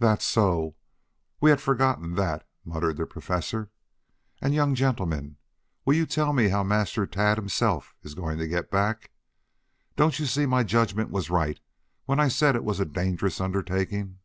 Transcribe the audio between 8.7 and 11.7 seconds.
back? Don't you see my judgment was right